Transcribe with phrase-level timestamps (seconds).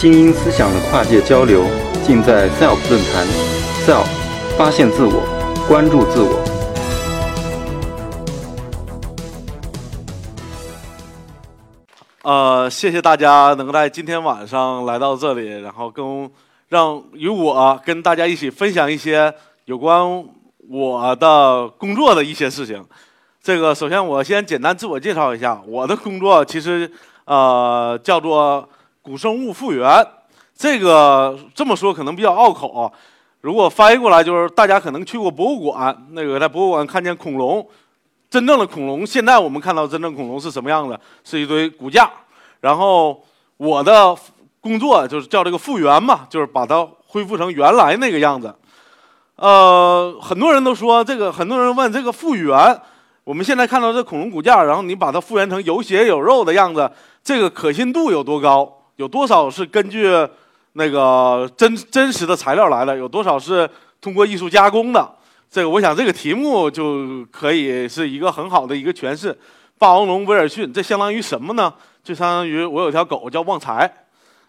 [0.00, 1.62] 精英思想的跨界交流，
[2.06, 3.26] 尽在 SELF 论坛。
[3.84, 4.06] SELF，
[4.56, 5.20] 发现自我，
[5.68, 6.42] 关注自我。
[12.22, 16.30] 呃，谢谢大家能在今天晚上来到这里，然后跟
[16.70, 19.34] 让与我跟大家一起分享一些
[19.66, 20.24] 有关
[20.70, 22.82] 我的工作的一些事情。
[23.42, 26.90] 这个首先我先简单自我介绍一下，我的工作其实
[27.26, 28.66] 呃叫做。
[29.02, 30.06] 古生物复原，
[30.54, 32.72] 这个这么说可能比较拗口。
[32.72, 32.92] 啊
[33.42, 37.66] 如果翻译过来，就是大家可能去过博物馆，那个在博物馆看见恐龙，
[38.28, 41.00] 真正的恐龙，现在我们看到真正恐龙是什么样的？
[41.24, 42.10] 是一堆骨架。
[42.60, 43.24] 然后
[43.56, 44.14] 我的
[44.60, 48.54] 工作就是叫这个复原嘛，就是把它恢复成原来那个样子。
[49.36, 52.78] 呃，很多人都说这个，很多人问这个复原，
[53.24, 56.90] 我们现在看到这恐龙骨架，然后你把它复原成有血有肉的样子，
[57.24, 58.79] 这个可信度有多高？
[59.00, 60.14] 有多少是根据
[60.74, 62.94] 那个真真实的材料来的？
[62.94, 63.66] 有多少是
[63.98, 65.10] 通过艺术加工的？
[65.50, 69.34] 这个，我想这个题目就可以是一个很好的一个诠释。
[69.78, 71.72] 霸王龙威尔逊，这相当于什么呢？
[72.04, 73.90] 就相当于我有条狗叫旺财，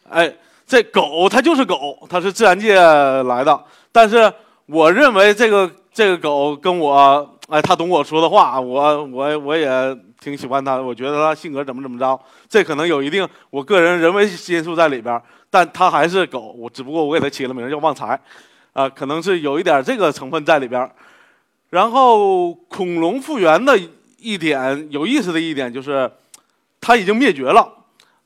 [0.09, 0.29] 哎，
[0.67, 3.63] 这狗它就是狗，它是自然界来的。
[3.89, 4.31] 但是
[4.65, 9.97] 我认为这个这个狗跟我，哎，他懂我说的话，我我我也。
[10.21, 18.19] 挺喜欢他，我觉得他性格怎么怎么着，这可能有一定我个人人为因素在里边但他还是狗，我只不过我给他起了名叫旺财，
[18.73, 20.87] 啊，可能是有一点这个成分在里边
[21.71, 23.75] 然后恐龙复原的
[24.19, 26.07] 一点有意思的一点就是，
[26.79, 27.67] 它已经灭绝了，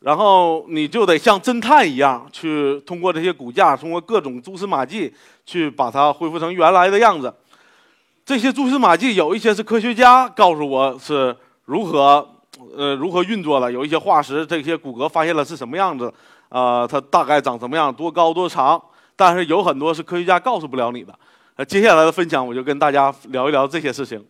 [0.02, 5.14] 然后你就得像侦探一样去通过这些骨架，通过各种蛛丝马迹
[5.46, 7.34] 去把它恢复成原来的样子。
[8.26, 11.36] 这些蛛丝马迹有一些是科学家告诉我是。
[11.66, 12.28] 如何，
[12.78, 13.72] 呃，如何运作的？
[13.72, 16.14] 有一些化石，这些骨骼发现了是什么样子？
[16.50, 17.92] 啊，它大概长什么样？
[17.92, 18.80] 多高多长？
[19.16, 21.12] 但是有很多是科学家告诉不了你的。
[21.56, 24.24] 呃，接下来的分享我就跟大家聊一聊这些事情。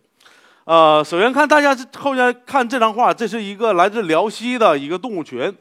[0.64, 5.54] 呃，首先看大家后面看这张画，这是一个来自辽西的一个动物群，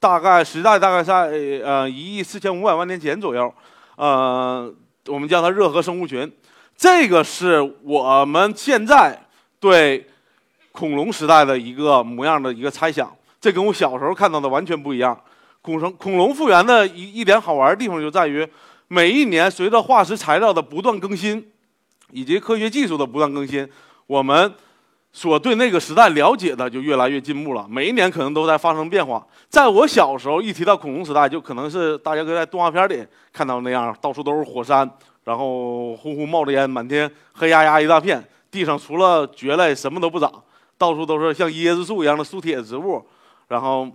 [0.00, 1.30] 大概时代大概在
[1.64, 3.52] 呃一亿四千五百万年前左右。
[3.94, 4.68] 呃，
[5.06, 6.30] 我们叫它热河生物群。
[6.82, 9.16] 这个是我们现在
[9.60, 10.04] 对。
[10.74, 15.14] 恐龙时代的一个模样的一个猜想，这跟我小时候看到的完全不一样。
[15.60, 18.48] 恐龙恐龙复原的一一点好玩的地方就在于，
[18.88, 21.46] 每一年随着化石材料的不断更新，
[22.10, 23.68] 以及科学技术的不断更新，
[24.06, 24.50] 我们
[25.12, 27.66] 所对那个时代了解的就越来越进步了。
[27.68, 29.22] 每一年可能都在发生变化。
[29.50, 34.90] 在我小时候，一提到恐龙时代，就可能是大家都在动画片里看到那样，到处都是火山，
[35.24, 40.30] 然后呼呼冒着烟，满天黑压压一大片，地上除了蕨类什么都不长。
[40.78, 43.00] 到处都是像椰子树一样的苏铁植物，
[43.46, 43.86] 然后，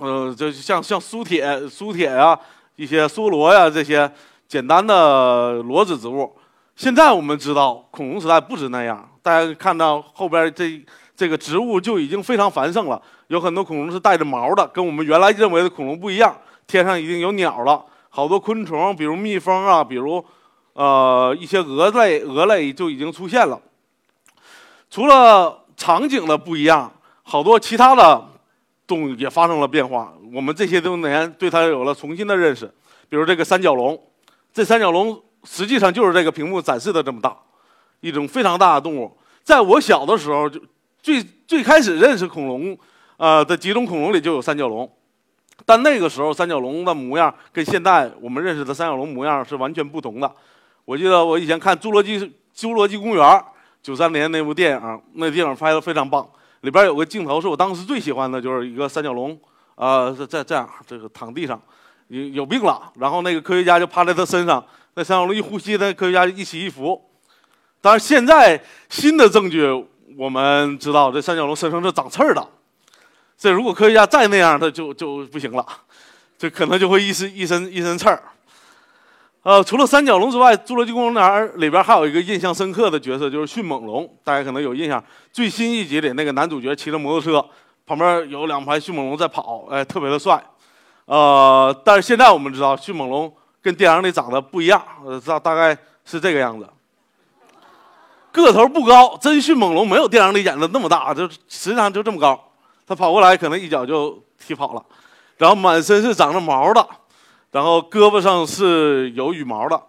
[0.00, 2.38] 嗯，就像像苏铁、苏铁呀，
[2.76, 4.10] 一些梭罗呀这些
[4.46, 6.30] 简单的裸子植物。
[6.76, 9.08] 现在我们知道，恐龙时代不止那样。
[9.22, 10.82] 大家看到后边这
[11.16, 16.36] 这个植物就已经非常繁盛了，有很多恐龙是带着毛的，跟我们原来认为的恐龙不一样。
[16.66, 20.22] 天上已经有鸟了，好多昆虫，比如蜜蜂啊，比如
[20.80, 23.60] 呃一些蛾类，蛾类就已经出现了。
[24.88, 26.90] 除了场景的不一样，
[27.22, 28.26] 好多其他的
[28.86, 30.14] 动物也发生了变化。
[30.32, 32.64] 我们这些多年对它有了重新的认识。
[33.10, 34.00] 比如这个三角龙，
[34.54, 37.36] 这三角龙实际上就是这个屏幕展示的这么大，
[38.00, 39.14] 一种非常大的动物。
[39.44, 40.58] 在我小的时候，就
[41.02, 42.78] 最最开始认识恐龙，
[43.18, 44.90] 呃的几种恐龙里就有三角龙，
[45.66, 50.34] 但那个时候三角龙的模样跟现在我们认识的三角龙模样是完全不同的。
[50.90, 52.18] 我记得我以前看《侏罗纪
[52.52, 53.24] 侏罗纪公园》。
[53.80, 56.28] 九三年那部电影，那电影拍的非常棒。
[56.62, 59.38] 里边有个镜头是我当时最喜欢的，就是一个三角龙，
[59.76, 61.62] 啊，在这样这个躺地上，
[62.08, 62.92] 有有病了。
[62.96, 64.62] 然后那个科学家就趴在他身上，
[64.94, 67.00] 那三角龙一呼吸，那科学家一起一伏。
[67.80, 69.64] 但是现在新的证据，
[70.18, 72.44] 我们知道这三角龙身上是长刺儿的。
[73.38, 75.64] 这如果科学家再那样，他就就不行了，
[76.36, 78.20] 这可能就会一身一身一身刺儿。
[79.42, 81.14] 呃，除了三角龙之外，《侏罗纪公园》
[81.56, 84.06] 里边还有一个印象深刻的角色，就是迅猛龙。
[84.22, 85.02] 大家可能有印象，
[85.32, 87.42] 最新一集里那个男主角骑着摩托车，
[87.86, 90.42] 旁边有两排迅猛龙在跑，哎，特别的帅。
[91.06, 93.32] 呃，但是现在我们知道，迅猛龙
[93.62, 96.68] 跟电影里长得不一样，呃，大大概是这个样子。
[98.32, 102.38] 个头不高，真迅猛龙没有电影里演的那么大，就实际上就这么高。
[102.86, 104.84] 他跑过来可能一脚就踢跑了，
[105.38, 106.86] 然后满身是长着毛的。
[107.52, 109.80] 然后胳膊上是有羽毛的。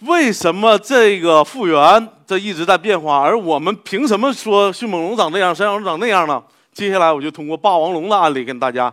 [0.00, 6.42] 为什么这个复原这一直在变化，而我们凭什么说迅猛龙长这样，山羊龙长那样呢？
[6.74, 8.92] 接下来我就通过霸王龙的案例跟大家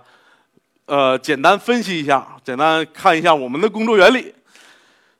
[0.85, 4.33] 呃简单分析一下，简单看一下我们的工作原理。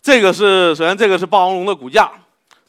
[0.02, 2.10] 这个是首先这个是霸王龙的骨架，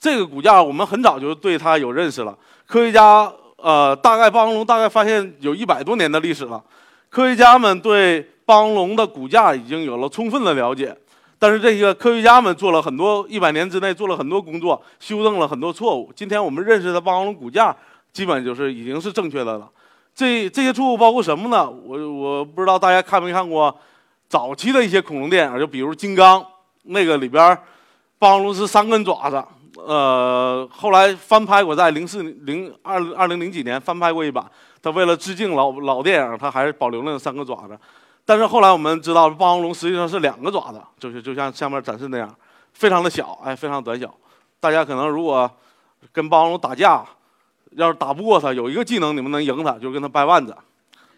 [0.00, 2.36] 这个骨架我们很早就对它有认识了。
[2.66, 6.60] 科学家呃大概霸王龙大概发现有一百多年的历史了，
[7.08, 10.96] 科学家们对霸王龙的骨架已经有了充分的了解。
[11.38, 16.10] 但是这些科学家们做了很多一百年之内做了很多工作，修正了很多错误。
[16.14, 17.76] 今天我们认识的霸王龙骨架，
[18.12, 19.68] 基本就是已经是正确的了。
[20.14, 21.68] 这这些错误包括什么呢？
[21.68, 23.76] 我我不知道大家看没看过
[24.28, 26.40] 早期的一些恐龙电影，就比如《金刚》
[26.84, 27.58] 那个里边，
[28.18, 29.44] 霸王龙是三根爪子。
[29.76, 34.48] 呃，后来翻拍过，在零四零二二零零几年翻拍过一版。
[34.80, 37.76] 他为了致敬老老电影，他还是保留了那三个爪子。
[38.24, 42.34] 但是后来我们知道，霸王龙实际上是两个爪子，就是就像下面展示那样，
[42.72, 44.12] 非常的小，哎，非常短小。
[44.58, 45.50] 大家可能如果
[46.10, 47.04] 跟霸王龙打架，
[47.72, 50.56] 要是打不过它，有一个技能你们能赢它，就是跟它掰腕子，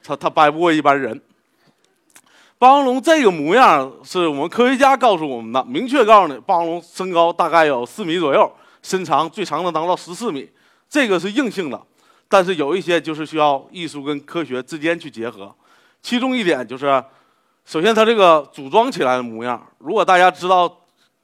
[0.02, 1.20] 它它掰不过一般人。
[2.58, 8.50] 霸王龙这个模样是我们科学家告诉我们的，明确告诉你，霸王龙身高大概有四米左右，
[8.82, 10.50] 身长最长能达到十四米，
[10.88, 11.80] 这个是硬性的。
[12.28, 15.54] 但是有一些就是需要艺术跟科学之间去结合。
[16.06, 17.02] 其中一点就是，
[17.64, 19.60] 首先它这个组装起来的模样。
[19.78, 20.72] 如果大家知道，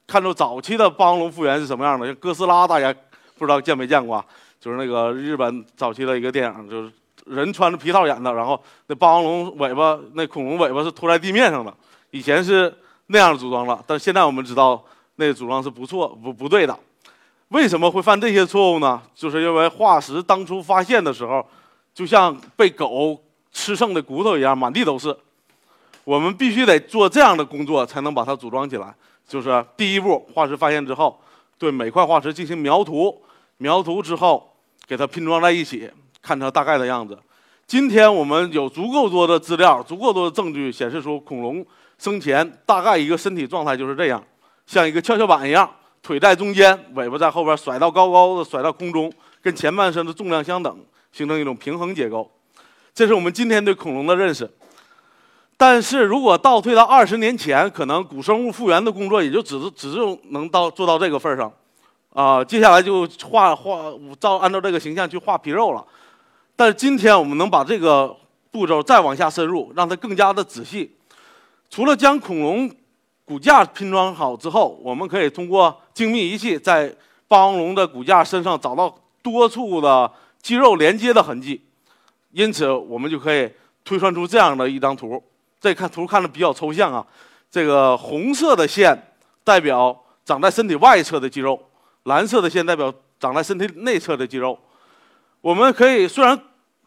[0.08, 2.92] 看到早期的霸王龙复原是什么样的，像哥斯拉，大家
[3.38, 4.24] 不知道见没见过？
[4.58, 6.92] 就是那个日本早期的一个电影，就是
[7.26, 11.72] 人穿着皮套演的，然后那霸王龙尾巴，那恐龙尾巴是拖在地面上的。
[12.10, 12.76] 以前是
[13.06, 14.84] 那样组装了，但现在我们知道
[15.14, 16.76] 那组装是不错不不对的。
[17.50, 19.00] 为什么会犯这些错误呢？
[19.14, 21.46] 就是因为化石当初发现的时候，
[21.94, 23.16] 就像被狗。
[23.52, 25.16] 吃剩的骨头一样，满地都是。
[26.04, 28.92] 我们必须得做这样的工作，才能把它组装起来。
[29.28, 31.20] 就是第一步，化石发现之后，
[31.56, 33.22] 对每块化石进行描图，
[33.58, 34.52] 描图之后
[34.86, 35.88] 给它拼装在一起，
[36.20, 37.16] 看它大概的样子。
[37.66, 41.64] 今天我们有足够多的资料，足够多的证据显示出恐龙
[41.98, 44.22] 生前大概一个身体状态就是这样，
[44.66, 45.70] 像一个跷跷板一样，
[46.02, 49.10] 腿在中间，尾巴在后边甩到高高的，甩到空中，
[49.40, 50.76] 跟前半身的重量相等，
[51.12, 52.28] 形成一种平衡结构。
[52.94, 54.50] 这是我们今天对恐龙的认识，
[55.56, 59.98] 但是如果倒退到二十年前，可能古生物复原的工作也就只是只是
[60.28, 61.50] 能到做到这个份上，
[62.12, 65.82] 啊，接下来就画画照按照这个形象去画皮肉了。
[66.54, 68.14] 但是今天我们能把这个
[68.50, 70.94] 步骤再往下深入，让它更加的仔细。
[71.70, 72.70] 除了将恐龙
[73.24, 76.94] 骨架拼装好之后，我们可以通过精密仪器在
[77.26, 80.12] 霸王龙的骨架身上找到多处的
[80.42, 81.62] 肌肉连接的痕迹。
[82.32, 83.50] 因此，我们就可以
[83.84, 85.22] 推算出这样的一张图。
[85.60, 87.06] 这看图看着比较抽象啊。
[87.50, 89.14] 这个红色的线
[89.44, 89.94] 代表
[90.24, 91.60] 长在身体外侧的肌肉，
[92.04, 94.58] 蓝色的线代表长在身体内侧的肌肉。
[95.42, 96.38] 我们可以虽然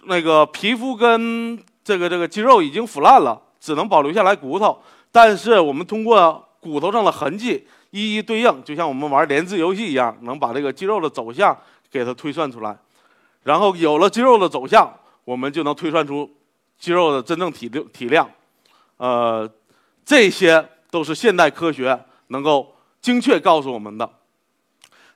[0.05, 4.81] 那个皮肤跟这个这个肌肉已经腐烂了，只能保留下来骨头，
[5.11, 11.55] 但是我们通过骨头上的痕迹一一对应，就像我们玩连字游戏一样，能把这个肌肉的走向
[11.91, 12.75] 给它推算出来。
[13.43, 14.91] 然后有了肌肉的走向。
[15.25, 16.29] 我们就能推算出
[16.77, 18.29] 肌肉的真正体量体量，
[18.97, 19.49] 呃，
[20.05, 24.07] 这些都是现代科学能够精确告诉我们的。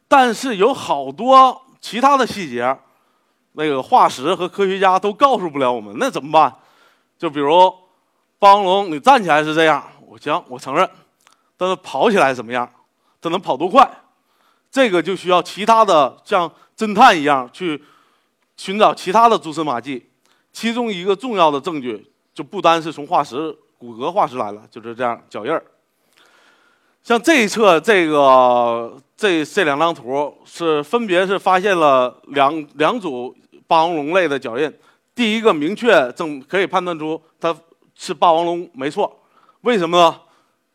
[0.07, 2.75] 但是有好多其他的细节，
[3.53, 6.51] 那个化石和科学家都告诉不了我们，那怎么办？
[7.19, 7.71] 就比如
[8.39, 10.89] 霸王龙，你站起来是这样，我行，我承认，
[11.55, 12.67] 但是跑起来怎么样？
[13.21, 13.87] 它能跑多快？
[14.71, 17.83] 这个就需要其他的像侦探一样去。
[18.59, 20.05] 寻找其他的蛛丝马迹，
[20.51, 25.63] 其中一个重要的证据就不单是从化石、骨骼化石来了，就是这样脚印儿。
[27.01, 33.33] 像这一侧这个这这两张图是分别是发现了两两组
[33.65, 34.69] 霸王龙类的脚印，
[35.15, 37.55] 第一个明确证可以判断出它
[37.95, 39.21] 是霸王龙没错，
[39.61, 40.19] 为什么呢？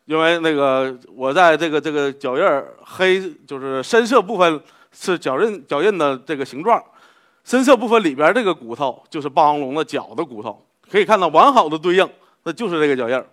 [0.06, 4.58] 因为那个我在这个这个脚印儿黑就是深色部分
[4.90, 6.82] 是脚印脚印的这个形状。
[7.44, 12.08] 深色部分里边这个骨头就是霸王龙的脚的骨头，可以看到完好的对应，
[12.44, 13.26] 那就是这个脚印儿。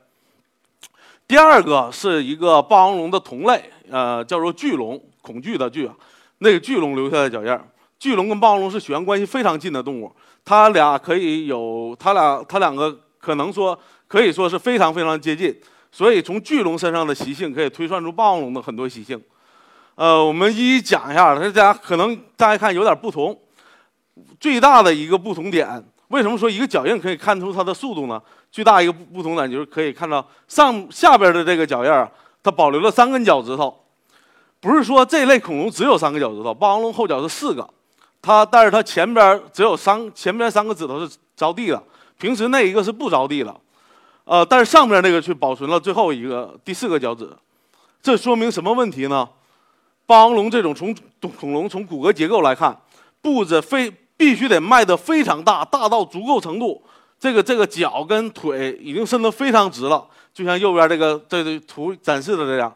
[1.25, 5.89] 第二个是一个霸王龙的同类，呃，叫做巨龙，恐惧的惧，
[6.39, 7.65] 那个巨龙留下的脚印儿。
[7.98, 10.13] 巨龙跟霸王龙是血缘关系非常近的动物，
[10.44, 15.56] 它俩可以有，它俩它两个可能说可以说是非常非常接近，
[15.89, 19.22] 所以从巨龙身上的习性可以推算出霸王龙的很多习性。
[19.96, 23.39] 呃，我们一一讲一下，大家可能大家看有点不同。
[24.40, 28.22] 最大的一个不同点，为什么说一个脚印可以看出它的速度呢？
[28.51, 32.08] 最大一个不不同点就是可以看到上下边的这个脚印
[32.44, 33.78] 它保留了三根脚趾头。
[34.60, 37.68] 不是说这类恐龙只有三个脚趾头，霸王龙后脚是四个，
[38.22, 41.82] 它但是它前边只有三前边三个指头是着地的，
[42.20, 43.56] 平时那一个是不着地的。
[44.25, 47.28] 呃，但是上面那个却保存了最后一个第四个脚趾，
[48.01, 49.28] 这说明什么问题呢？
[50.06, 50.94] 霸王龙这种从
[51.40, 52.78] 恐龙从骨骼结构来看，
[53.22, 56.80] 步子非必须得迈得非常大，大到足够程度，
[57.20, 62.72] 这个这个脚跟腿已经伸得非常直了，就像右边这个这个图展示的这样，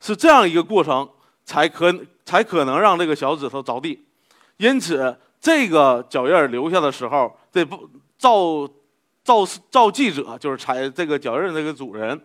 [0.00, 1.08] 是这样一个过程
[1.44, 1.92] 才可
[2.24, 4.00] 才可能让这个小指头着地，
[4.58, 8.68] 因此这个脚印留下的时候，这不照
[9.24, 12.16] 照照记者就是踩这个脚印这个主人，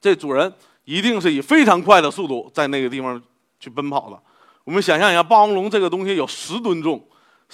[0.00, 0.52] 这主人
[0.84, 3.22] 一定是以非常快的速度在那个地方。
[3.62, 4.20] 去奔跑的。
[4.64, 7.00] 我们想象一下，霸王龙这个东西有十吨重，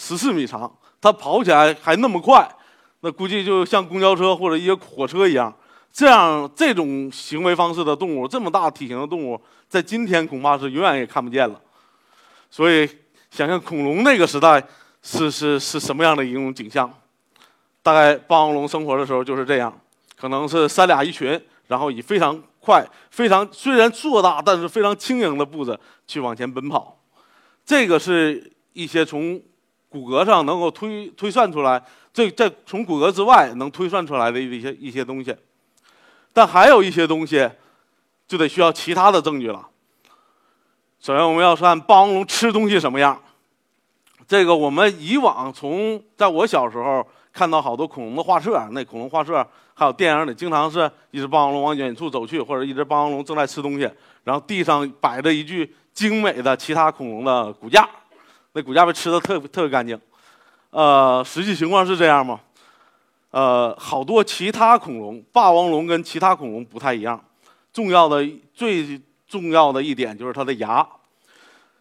[0.00, 2.48] 十四米长，它跑起来还那么快，
[3.00, 5.52] 那估计就像公交车或者一些火车一样。
[5.92, 11.60] 这样这种行为方式的动物，这么大体型的动物，在今天恐怕是永远也看不见了。
[12.48, 12.88] 所以，
[13.32, 14.62] 想象恐龙那个时代
[15.02, 16.88] 是是是什么样的一种景象？
[17.82, 19.76] 大概霸王龙生活的时候就是这样，
[20.16, 22.40] 可能是三俩一群，然后以非常。
[22.60, 27.00] 快，非常虽然硕大，但是非常轻盈的步子去往前奔跑，
[27.64, 29.40] 这个是一些从
[29.88, 35.34] 骨骼上能够推推算出来，这在从骨骼之外能推算出来的一些一些东西，
[36.32, 37.48] 但还有一些东西
[38.26, 39.66] 就得需要其他的证据了。
[41.00, 43.20] 首先，我们要算霸王龙吃东西什么样。
[44.26, 49.46] 这个我们以往从在我小时候看到好多恐龙的画册，那恐龙画册。
[49.74, 53.88] 还有电影里经常是一只霸王龙往远处走去，或者一只霸王龙正在吃东西，
[54.24, 57.88] 然后地上摆着一具精美的其他恐龙的骨架，
[58.52, 59.98] 那骨架被吃的特特别干净。
[60.70, 62.40] 呃，实际情况是这样吗？
[63.30, 67.22] 呃，好多其他恐龙，霸王龙跟其他恐龙不太一样。
[67.72, 70.86] 重要的最重要的一点就是它的牙。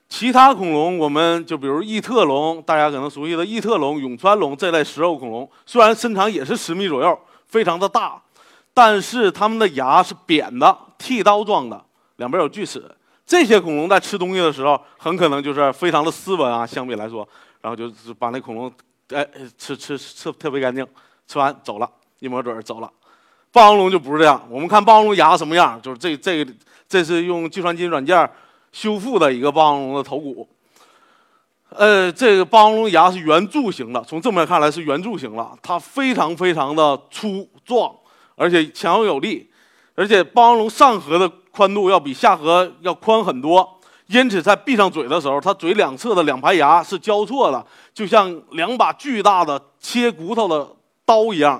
[0.09, 7.19] 其他恐龙，我们就比如异特龙，大家可能熟悉的异特龙、永川龙这类食肉恐龙，虽然身长也是十米左右。
[7.47, 8.21] 非常的大，
[8.73, 11.81] 但是它们的牙是扁的，剃刀状的，
[12.17, 12.83] 两边有锯齿。
[13.27, 17.27] 这些恐龙在吃东西的时候，很可能就是非常的斯文啊，相比来说，
[17.61, 18.71] 然后就是把那恐龙，
[19.09, 20.87] 哎，吃吃吃特别干净，
[21.27, 22.89] 吃完走了，一抹嘴走了。
[23.51, 26.47] 霸王龙就不是这样，我们看霸王龙牙什么样，就是这这
[26.87, 28.29] 这是用计算机软件
[28.71, 30.47] 修复的一个霸王龙的头骨。
[31.69, 35.53] 呃，这个霸王龙牙是圆柱形的，从正面看来是圆柱形了。
[35.61, 37.93] 它非常非常的粗壮，
[38.35, 39.51] 而且强有力，
[39.95, 43.67] 而且霸王龙上颌的宽度要比下颌要宽很多，
[44.05, 50.69] 因此在闭上嘴的时候，它嘴两侧的两排牙是交错的，就像两把巨大的切骨头的
[51.03, 51.59] 刀一样，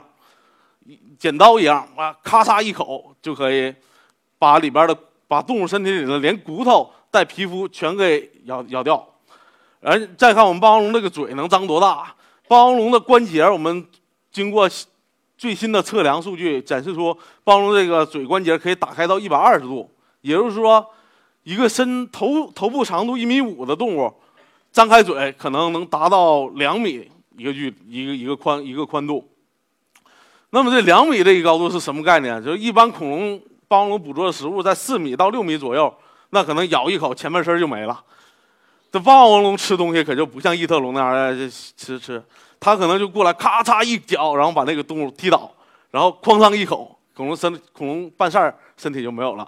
[1.18, 3.74] 剪刀一样啊，咔嚓一口就可以
[4.38, 4.96] 把里边的
[5.28, 9.04] 把动物身体里的连骨头带皮肤全给咬咬掉。
[9.82, 12.14] 而再看我们霸王龙这个嘴能张多大？
[12.48, 13.84] 霸王龙的关节，我们
[14.32, 14.70] 经过
[15.38, 17.14] 最新的测量数据展示出，
[17.44, 19.90] 霸王龙这个嘴关节可以打开到一百二十度，
[20.22, 20.86] 也就是说，
[21.44, 24.12] 一个身头头部长度一米五的动物，
[24.72, 29.30] 张开嘴可能能达到两米一个距一个一个宽一个宽度。
[30.50, 32.44] 那么这两米这一高度是什么概念？
[32.44, 35.94] 就是一般恐龙霸王龙捕捉的食物在四米到六米左右，
[36.32, 38.04] 那可能咬一口前半身就没了。
[38.92, 42.24] 这霸王龙吃东西可就不像异特龙那样吃吃，
[42.60, 45.52] 它可能就过来咔嚓一脚，然后把那个动物踢倒，
[45.92, 49.48] 然后哐当一口，恐龙身恐龙半扇身体就没有了，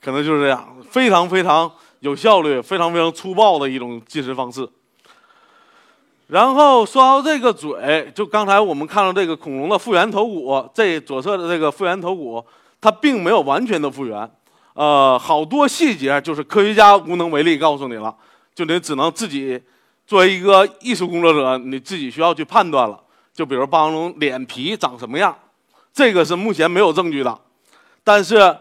[0.00, 4.68] 可能就是这样，非常非常有效率、非常非常粗暴的一种进食方式。
[6.28, 12.44] 然后说到这个嘴，就刚才我们看到这个恐龙的复原头骨，这左侧的这个复原头骨，
[12.80, 14.28] 它并没有完全的复原，
[14.74, 18.14] 呃，好多细节就是科学家无能为力告诉你了。
[18.54, 19.60] 就你只能自己
[20.06, 23.02] 作为一个艺术工作者，你自己需要去判断了。
[23.34, 25.36] 就比如霸王龙脸皮长什么样，
[25.92, 27.38] 这个是目前没有证据的。
[28.04, 28.56] 但是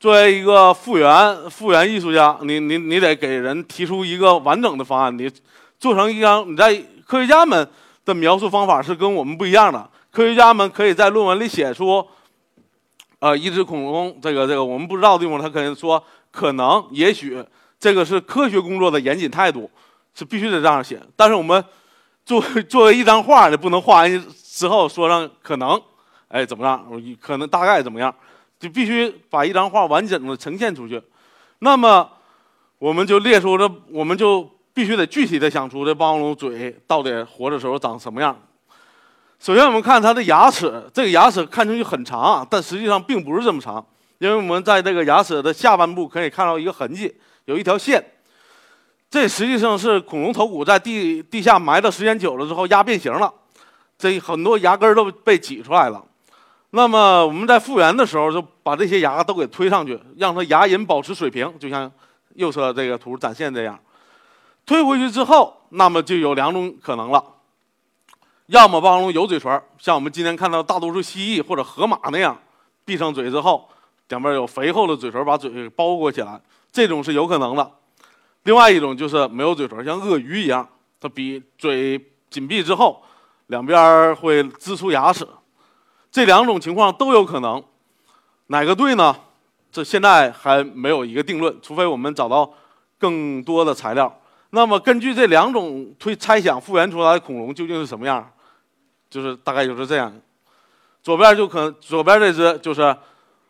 [0.00, 5.16] 作为一个复原复原艺术家，你你你得给人提出一个完整的方案。
[5.16, 5.30] 你
[5.78, 6.74] 做成一张，你在
[7.06, 7.66] 科学家们
[8.04, 9.88] 的描述方法是跟我们不一样的。
[10.10, 12.04] 科学家们可以在论文里写出，
[13.20, 16.02] 呃，一只恐龙这个这个我们不知道的地方，他可能说
[16.32, 17.42] 可能也许。
[17.76, 19.70] 这个是科学工作的严谨态度，
[20.14, 21.00] 是必须得这样写。
[21.16, 21.62] 但是我们
[22.24, 25.80] 作作为一张画，你不能画完之后说上可能，
[26.28, 26.86] 哎怎么样？
[27.20, 28.14] 可能大概怎么样？
[28.58, 31.02] 就必须把一张画完整的呈现出去。
[31.58, 32.08] 那么
[32.78, 38.36] 我们就列出这，我们就必须得具体的想出这霸王龙嘴到底活的时候长什么样。
[39.38, 43.84] 首先我们看它的牙齿，这个牙齿看上去很长，但实际上并不是这么长，
[44.18, 47.14] 因为我们在这个牙齿的下半部可以看到一个痕迹。
[47.44, 48.02] 有一条线，
[49.14, 53.32] 这实际上是恐龙头骨在地地下埋的时间久了之后压变形了，
[53.96, 56.04] 这很多牙根都被挤出来了。
[56.70, 61.88] 那么我们在复原的时候，就把这些牙都给推上去，让它牙龈保持水平，就像
[62.34, 63.78] 右侧这个图展现这样。
[64.66, 67.24] 推回去之后，那么就有两种可能了：
[68.46, 72.36] 要么霸王龙有嘴唇，像我们今天看到大多数蜥蜴或者河马那样，
[72.84, 73.68] 闭上嘴之后，
[74.08, 76.40] 两边有肥厚的嘴唇把嘴包裹起来，
[76.72, 77.70] 这种是有可能的。
[78.44, 80.66] 另外一种就是没有嘴唇，像鳄鱼一样，
[81.00, 83.02] 它比嘴紧闭之后，
[83.48, 85.26] 两边会支出牙齿。
[86.10, 87.62] 这两种情况都有可能，
[88.46, 89.14] 哪个对呢？
[89.72, 92.48] 这现在还没有一个定论，除非我们找到
[92.98, 94.20] 更多的材料。
[94.50, 98.30] 那么根据这两种推猜想，复原出来的恐龙究竟是什么样？
[99.10, 100.12] 就是大概就是这样。
[101.02, 102.96] 左边就可左边这只就是，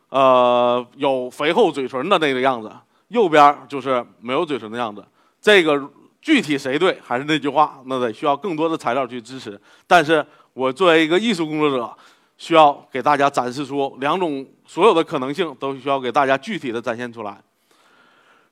[0.09, 2.73] 呃，有肥厚嘴唇的那个样子。
[3.15, 5.05] 右边就是没有嘴唇的样子，
[5.41, 5.81] 这个
[6.21, 9.59] 具体谁对还是那句话，那得需要更多的材料去支持。
[9.87, 11.97] 但是我作为一个艺术工作者，
[12.37, 17.41] 需要给大家展示出两种所有的可能性，都需要给大家具体的展现出来。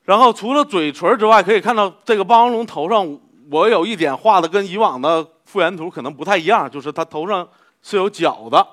[0.05, 3.19] 然后除了嘴唇之外，可以看到这个霸王龙头上，
[3.51, 7.49] 我有一点画的跟以往的复原图可能不太一样，就是它头上
[7.83, 8.65] 是有角的，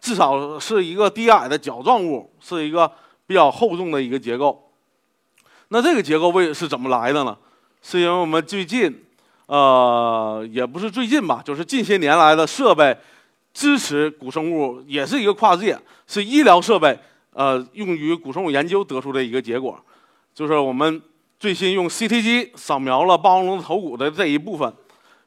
[0.00, 2.90] 至少是一个低矮的角状物，是一个
[3.24, 4.64] 比较厚重的一个结构。
[5.68, 7.36] 那这个结构为是怎么来的呢？
[7.80, 9.04] 是因为我们最近，
[9.46, 12.96] 呃，也不是最近吧，就是近些年来的设备
[13.52, 16.98] 支持古生物，也是一个跨界，是医疗设备，
[17.32, 19.78] 呃，用于古生物研究得出的一个结果，
[20.34, 21.00] 就是我们
[21.38, 24.72] 最新用 CT 机扫描了霸王龙的头骨的这一部分，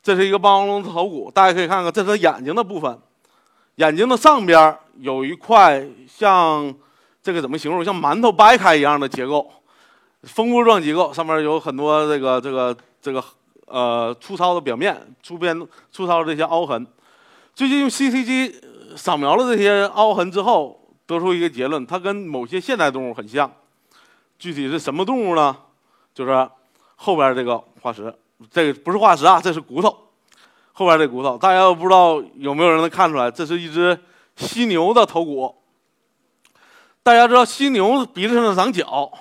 [0.03, 2.99] 这是一个霸王龙的头骨，大家可以看看，这是眼睛的部分，
[3.75, 6.73] 眼睛的上边有一块像
[7.23, 9.49] 这个怎么形容，像馒头掰开一样的结构。
[10.23, 13.23] 蜂窝状结构上面有很多这个这个这个
[13.65, 16.85] 呃粗糙的表面，粗边粗糙的这些凹痕。
[17.55, 18.61] 最近用 CT 机
[18.95, 23.51] 扫描了这些凹痕之后，得出一个结论，它跟某些现代动物很像。
[24.37, 25.57] 具体是什么动物呢？
[26.13, 26.49] 就是
[26.95, 28.13] 后边这个化石，
[28.51, 29.95] 这个不是化石啊，这是骨头。
[30.73, 33.29] 后边这骨头，大家不知道有没有人能看出来？
[33.31, 33.99] 这是一只
[34.35, 35.55] 犀牛的头骨。
[37.03, 39.11] 大家知道犀牛鼻子上长角。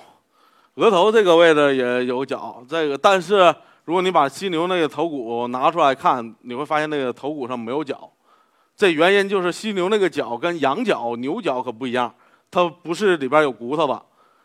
[0.75, 3.53] 额头这个位置也有角，这个但是
[3.85, 8.09] 如果你把犀牛那个头骨拿出来看，你会发现那个头骨上没有角。
[8.75, 12.13] 这原因就是犀牛那个角跟羊角、牛角可不一样，
[12.49, 14.01] 它不是里边有骨头的。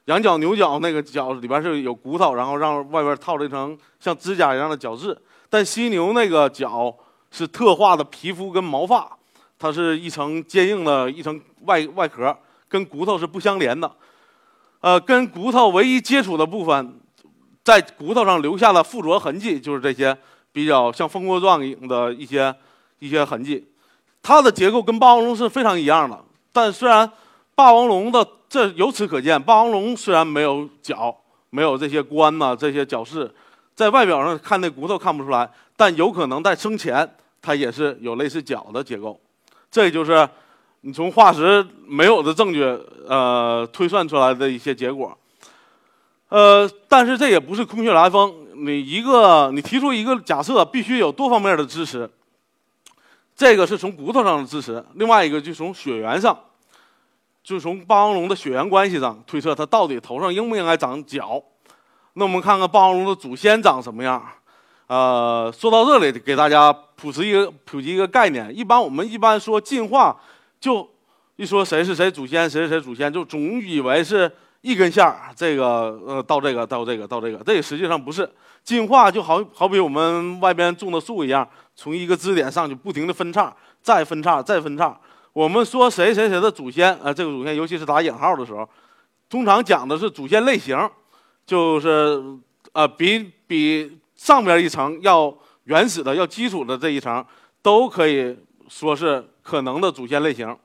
[0.07, 5.17] 羊角、牛角那个角里边是有骨头，然后让外边套了一层像指甲一样的角质。
[5.49, 6.95] 但犀牛那个角
[7.31, 9.11] 是特化的皮肤跟毛发，
[9.59, 12.37] 它是一层坚硬的一层外外壳，
[12.69, 13.91] 跟骨头是不相连的。
[14.87, 17.01] 呃，跟骨头唯一接触的部分，
[17.65, 20.17] 在骨头上留下的附着痕迹，就是这些
[20.53, 22.55] 比较像蜂窝状的一些
[23.01, 23.67] 一些痕迹。
[24.23, 26.17] 它的结构跟霸王龙是非常一样的，
[26.53, 27.11] 但虽然
[27.57, 31.13] 霸王龙的这由此可见，霸王龙虽然没有脚，
[31.51, 33.29] 没有这些冠呐，这些角饰，
[33.75, 39.21] 在外表上看那骨头看不出来，但有可能在生前它也是有类似角的结构。
[39.69, 40.29] 这就是。
[40.87, 42.63] 你从化石没有的证据，
[43.09, 45.19] 呃，推算出来的一些结果，
[46.29, 48.33] 呃，但是这也不是空穴来风。
[48.55, 52.09] 你一个，你提出一个假设，必须有多方面的支持。
[53.35, 56.39] 这个是从骨头上的支持，另外一个就从血缘上，
[57.43, 61.43] 就从霸王龙的血缘关系上推测它到底头上应不应该长角。
[62.13, 64.25] 那我们看看霸王龙的祖先长什么样。
[64.87, 68.57] 呃，说到这里，给大家普及一个普及一个概念。
[68.57, 70.17] 一般我们一般说进化。
[70.61, 70.89] 就
[71.37, 74.31] 一说谁是谁祖先，谁是谁祖先，就总以为是
[74.63, 78.29] 一根线儿，这个呃到这个到这个到这个，这实际上不是
[78.65, 84.99] 进化，就好好比我们外边种的树一样，从一个支点上去不停的分叉，再分叉，再分叉。
[85.33, 88.67] 我们说谁谁谁的祖先，呃，这个祖先尤其是打引号的时候，
[89.29, 90.77] 通常讲的是祖先类型，
[91.45, 92.23] 就是
[92.73, 95.33] 呃比比上边一层要
[95.65, 97.23] 原始的、要基础的这一层，
[97.61, 98.35] 都可以
[98.69, 99.23] 说是。
[99.47, 100.57] 可能的祖先类型，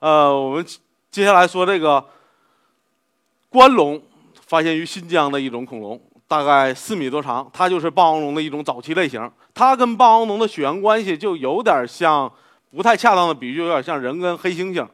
[0.00, 0.66] 呃，我们
[1.08, 2.04] 接下来说这个
[3.48, 4.02] 关龙，
[4.44, 9.30] 发现于新疆的一种恐龙，大概四米多长，它就是霸王龙的一种早期类型。
[9.54, 12.28] 它跟霸王龙的血缘关系就有点像，
[12.76, 14.84] 不太恰当的比喻，有点像人跟黑猩猩。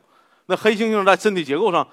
[0.44, 1.88] 那黑猩猩在身体结构上，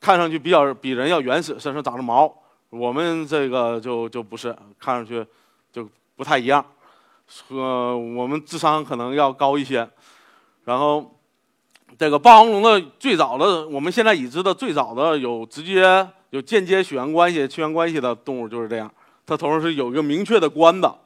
[0.00, 2.34] 看上去比较比人要原始，身上长着毛。
[2.70, 5.26] 我们这个就就不是，看上去
[5.70, 6.64] 就不太一样。
[7.48, 9.86] 呃，我们智商可能要高一些。
[10.70, 11.04] 然后，
[11.98, 18.88] 这个霸王龙的最早的，我们现在已知的最早的有直接有间接血缘关系、亲缘关系的动物就是这样，
[19.26, 20.96] 它头上是有一个明确的冠的。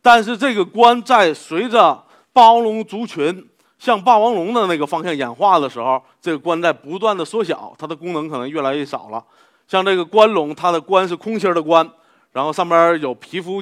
[0.00, 2.00] 但是这个冠在随着
[2.32, 3.48] 霸王龙族群
[3.80, 9.20] 向霸王龙的那个方向演化的时候，这个冠在不断的缩小，它的功能可能越来越少了。
[9.66, 11.84] 像这个冠龙，它的冠是空心的冠，
[12.30, 13.60] 然后上边有皮肤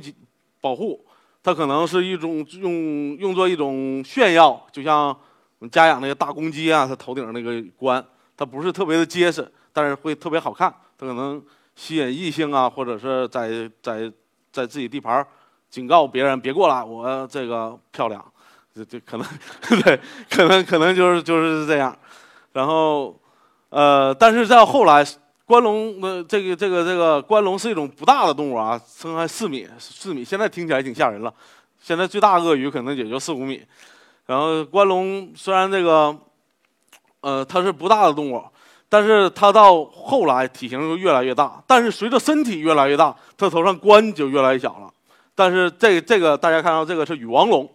[0.61, 1.02] 保护，
[1.42, 5.16] 它可能是一种用用作一种炫耀，就像
[5.58, 8.04] 我们家养那个大公鸡啊，它头顶那个冠，
[8.36, 11.42] 它不是特别的结实，但是会特别好看，它可能
[11.74, 14.12] 吸引异性啊，或者是在在
[14.52, 15.26] 在自己地盘
[15.70, 18.24] 警告别人别过来，我这个漂亮，
[18.74, 19.26] 这这可能
[19.82, 21.96] 对，可能可能就是就是这样，
[22.52, 23.18] 然后
[23.68, 25.06] 呃，但是在后来。
[25.48, 31.32] 关龙的这个这个这个关龙是一种不大的动物啊，身高四米四米，现在听起来挺吓人了。
[31.80, 33.64] 现在最大鳄鱼可能也就四五米。
[34.28, 36.14] 然后关龙虽然这个，
[37.22, 38.44] 呃，它是不大的动物，
[38.88, 41.60] 但是它到后来体型就越来越大。
[41.66, 44.92] 但是随着身体越来越大，它头上冠就越来越小了。
[45.34, 47.68] 但是这这个大家看到这个是羽王龙，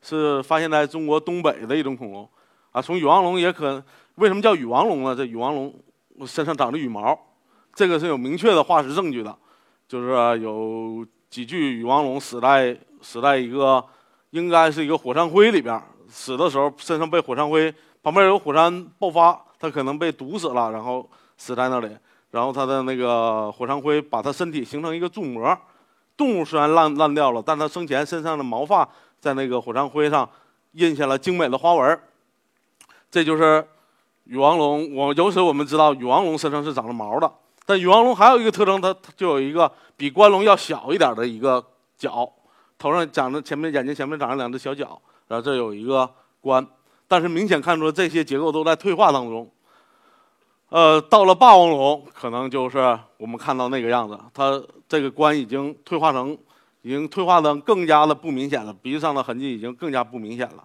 [0.00, 2.26] 是发现在中国东北的一种恐龙
[2.70, 2.80] 啊。
[2.80, 3.82] 从羽王龙也可
[4.14, 5.14] 为什么叫羽王龙呢？
[5.14, 5.74] 这羽王龙。
[6.26, 7.16] 身上长着羽毛，
[7.76, 9.32] 这个是有明确的化石证据的，
[9.86, 13.84] 就是有几具羽王龙死在死在一个
[14.30, 21.88] 应该是一个火山灰里边，死的时候身上被火山灰旁边有火山爆发，它可能被毒死了，然后死在那里，
[22.30, 25.56] 然后它的那个火山灰把它身体形成一个柱膜，
[26.16, 28.88] 动物虽然烂烂掉了，但它生前身上的毛发
[29.20, 30.28] 在那个火山灰上
[30.72, 32.00] 印下了精美的花纹，
[33.10, 33.66] 这就是。
[34.30, 37.32] 羽王龙，我由此我们知道羽王龙身上是长了毛的。
[37.64, 41.64] 但羽王龙还有一个特征，它它就有一个比关龙要小一点的一个
[41.96, 42.30] 角，
[42.78, 46.08] 头上长着前面眼睛前面长着两只小角，然后这有一个
[46.40, 46.66] 冠。
[47.06, 49.50] 但是明显看出这些结构都在退化当中。
[50.68, 56.36] 呃，到了霸王龙，可能就是我们看到那个样子，它这个冠已经退化成，
[56.82, 60.64] 已经退化的更加的不明显了，鼻子上的痕迹已经更加不明显了。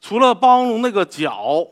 [0.00, 1.66] 除了霸王龙那个角。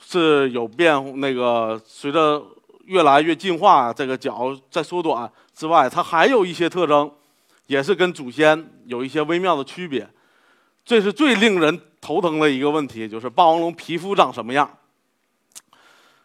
[0.00, 2.40] 是有变，那个随着
[2.84, 7.10] 越来越进化，这个脚在缩短之外，它还有一些特征，
[7.68, 10.06] 也是跟祖先有一些微妙的区别。
[10.84, 14.68] 这是最令人头疼的一个问题，就是霸王龙皮肤长什么样？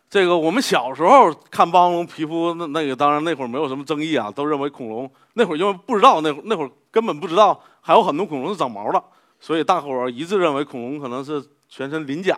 [0.09, 9.03] 这个我们小时候看霸王龙皮肤，那那个当然那会儿没有什么争议啊，都认为恐龙那会儿因为不知道，那那会儿根本不知道还有很多恐龙是长毛的，
[9.39, 12.37] 所以大伙儿一致认为恐龙可能是全身鳞甲。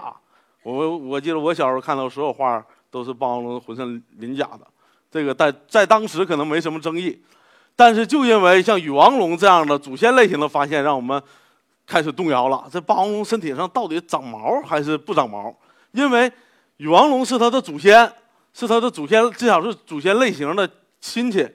[0.63, 4.65] 我我记得我小时候看到所有画都是霸王龙浑身鳞甲的，
[5.11, 7.21] 这个在在当时可能没什么争议，
[7.75, 11.21] 但是就因为像羽王龙这样的祖先类型的发现，让我们
[11.85, 12.65] 开始动摇了。
[12.71, 15.53] 这霸王龙身体上到底长毛还是不长毛？
[15.91, 16.31] 因为
[16.77, 18.09] 羽王龙是它的祖先，
[18.53, 20.69] 是它的祖先，至少是祖先类型的
[21.01, 21.45] 亲戚。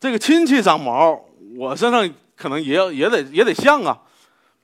[0.00, 1.18] 这个亲戚长毛，
[1.58, 3.98] 我身上可能也也得也得像啊。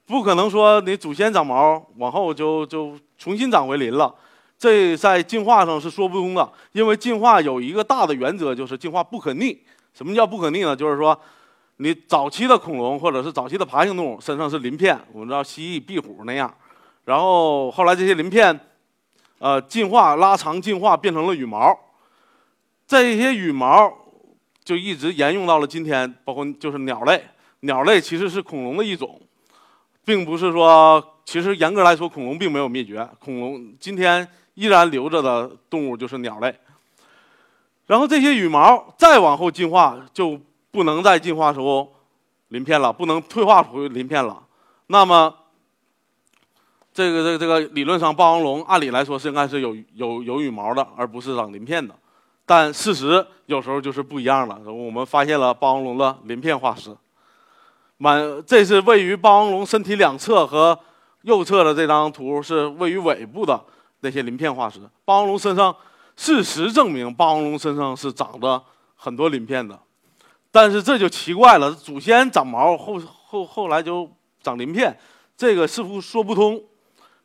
[0.07, 4.13] 不可能说你祖先长毛，往后就就重新长回鳞了，
[4.59, 6.53] 这在进化上是说不通的。
[6.73, 9.57] 因为进化有一个大的原则，就是进化不可逆。
[9.93, 10.75] 什么叫不可逆呢？
[10.75, 11.19] 就是说，
[11.77, 16.53] 你早期的恐龙或者是早期的爬行动物身上是鳞片，我们知道蜥蜴、壁虎那样，
[17.05, 18.59] 然后后来这些鳞片，
[19.39, 21.79] 呃，进化拉长进化变成了羽毛，
[22.87, 23.93] 这些羽毛
[24.65, 27.25] 就一直沿用到了今天，包括就是鸟类，
[27.61, 29.21] 鸟类其实是恐龙的一种。
[30.03, 33.07] 并不是说，其实严格来说，恐龙并没有灭绝。
[33.21, 36.53] 恐龙今天依然留着的动物就是鸟类。
[37.91, 40.39] 然后这些羽毛再往后进化，就
[40.71, 41.89] 不能再进化出
[42.51, 44.41] 鳞片了，不能退化出鳞片了。
[44.87, 45.35] 那么，
[46.95, 51.93] 这个这个这个理论上，霸王龙按理来说是应该是有有有羽毛的，而不是长鳞片的。
[52.47, 54.61] 但事实有时候就是不一样了。
[54.73, 56.97] 我们发现了霸王龙的鳞片化石。
[57.97, 60.79] 满，这是位于霸王龙身体两侧和
[61.23, 63.61] 右侧的这张图，是位于尾部的
[63.99, 64.79] 那些鳞片化石。
[65.05, 65.75] 霸王龙身上，
[66.21, 68.63] 事实证明，霸王龙身上是长着
[68.95, 69.81] 很多鳞片的。
[70.51, 74.07] 但是这就奇怪了，祖先长毛，后后后来就
[74.43, 74.95] 长鳞片，
[75.35, 76.63] 这个似乎说不通。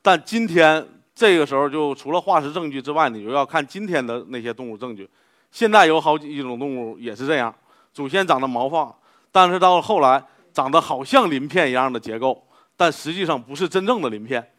[0.01, 5.09] 但今天这个时候，就除了化石证据之外，你就要看今天的那些动物证据。
[5.51, 7.53] 现在有好几种动物也是这样，
[7.91, 8.95] 祖先长的毛发，
[9.29, 10.23] 但是到了后来。
[10.53, 12.41] 长得好像鳞片一样的结构，
[12.77, 14.53] 但实际上不是真正的鳞片，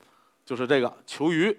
[0.44, 1.58] 就是这个球鱼。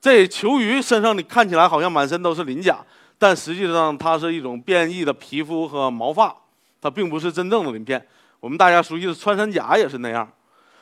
[0.00, 2.78] 这球鱼身上你看起来好像满身都是鳞甲，
[3.18, 6.34] 但实际上它是一种变异的皮肤和毛发，
[6.80, 8.04] 它并不是真正的鳞片。
[8.40, 10.26] 我们大家熟悉的穿山甲也是那样，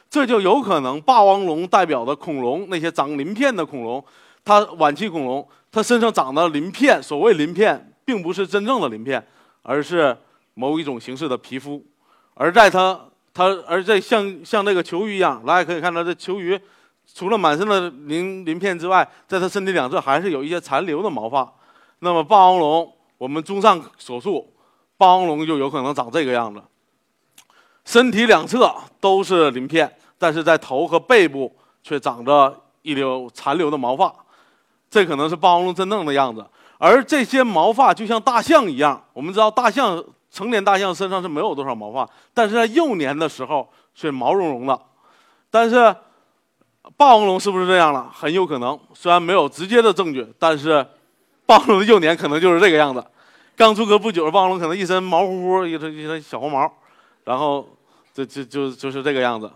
[0.08, 4.04] 这就有可能霸王龙代表的恐龙，那些长鳞片的恐龙，
[4.44, 9.26] 它晚期恐龙，它身上长的鳞片，所谓鳞片，并不是真正的鳞片，
[9.62, 10.16] 而是
[10.54, 11.84] 某一种形式的皮肤。
[12.34, 12.96] 而在它，
[13.34, 16.56] 它而在像像那个球鱼一样，大家可以看到，这球鱼
[17.14, 21.52] 除了满身的鳞鳞片之外，在它身体两侧还是有一些残留的毛发。
[22.00, 24.52] 那么霸王龙，我们综上所述，
[24.96, 26.62] 霸王龙就有可能长这个样子。
[27.84, 34.14] 身体两侧都是鳞片，但是在头和背部却长着一绺残留的毛发，
[34.90, 36.46] 这可能是霸王龙真正的样子。
[36.76, 44.78] 而这些毛发就像大象一样，我们知道大象成年大象身上是没有多少毛发，但是在幼年的时候却毛茸茸的。
[45.50, 45.96] 但是
[46.96, 48.10] 霸王龙是不是这样了？
[48.12, 50.84] 很有可能，虽然没有直接的证据，但是
[51.46, 53.04] 霸王龙的幼年可能就是这个样子。
[53.56, 56.72] 刚出壳不久，霸王龙可能一身毛乎乎，一身一身小黄毛，
[57.24, 57.68] 然后
[58.12, 59.50] 这这就就是这个样子。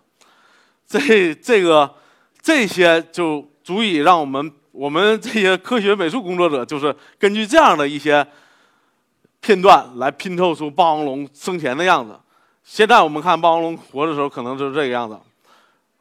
[0.86, 1.94] 这这个
[2.40, 4.52] 这些就足以让我们。
[4.72, 8.26] 我们这些科学美术工作者就是根据这样的一些
[9.42, 12.18] 片段来拼凑出霸王龙生前的样子。
[12.64, 15.20] 现在我们看霸王龙活的时候，可能就是这个样子。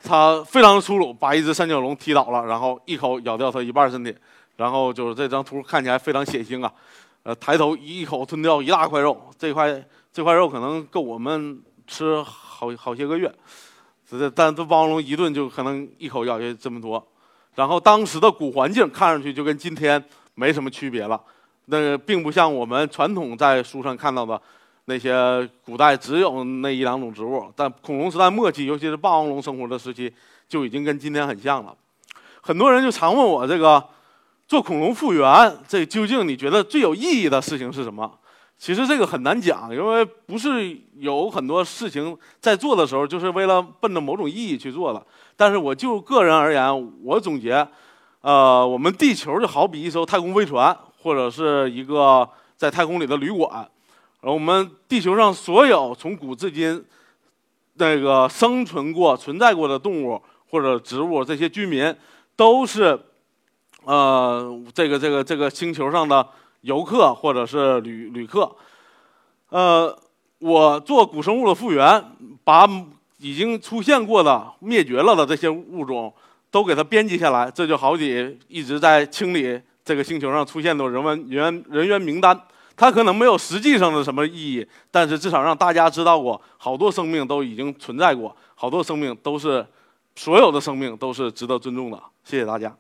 [0.04, 4.16] 他非常粗鲁，把一只三角龙踢倒了，然后一口咬掉它一半身体，
[4.56, 6.72] 然后就是这张图看起来非常血腥啊。
[7.24, 13.32] 呃，抬头一口吞掉一大块肉，这块这块肉可能够我们吃好好些个月。
[14.10, 17.06] 这但这霸王龙一顿就可能一口咬下这么多。
[17.54, 21.22] 然后当时的古环境看上去就跟今天没什么区别了，
[21.66, 24.42] 那并不像我们传统在书上看到的
[24.86, 30.12] 那些古代只有那一两种植物，但恐龙时代末期，尤其是霸王龙生活的时期，
[30.48, 31.76] 就已经跟今天很像了。
[32.41, 33.84] 很多人就常问我这个
[34.48, 38.12] 做恐龙复原，这究竟你觉得最有意义的事情是什么？
[38.58, 45.04] 其实这个很难讲，因为不是有很多事情在做的时候就是为了奔着某种意义去做的。
[45.36, 47.67] 但是我就个人而言，我总结，
[48.22, 53.67] 呃，我们地球就好比一艘太空飞船，或者是一个在太空里的旅馆。
[54.22, 56.84] 我们地球上所有从古至今
[57.74, 61.94] 那个生存过、存在过的动物或者植物，这些居民
[62.36, 63.00] 都是
[63.84, 66.28] 呃这个这个这个星球上的。
[66.62, 68.56] 游客或者是旅旅客，
[69.50, 69.98] 呃，
[70.38, 72.06] 我做古生物的复原，
[72.44, 72.70] 把
[73.18, 76.14] 已经出现过的灭绝了的这些物种
[76.52, 82.40] 都给它编辑下来，这就好比一直在清理这个星球上出现的人文人人员名单。
[82.82, 89.63] 它可能没有实际上的什么意义，但是至少让大家知道过，好多生命都已经存在过，好多生命都是
[90.15, 92.02] 所有的生命都是值得尊重的。
[92.24, 92.76] 谢谢大家。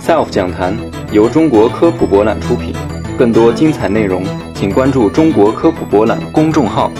[0.00, 0.72] SELF 讲坛
[1.12, 2.72] 由中国科普博览出品，
[3.18, 4.24] 更多精彩内容，
[4.54, 6.92] 请关注中国科普博览公众号。